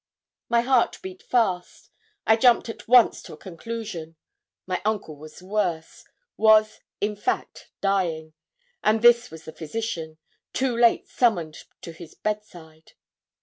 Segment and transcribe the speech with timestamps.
[0.49, 1.91] My heart beat fast.
[2.25, 4.15] I jumped at once to a conclusion.
[4.65, 6.05] My uncle was worse
[6.37, 8.33] was, in fact, dying;
[8.83, 10.17] and this was the physician,
[10.53, 12.93] too late summoned to his bedside.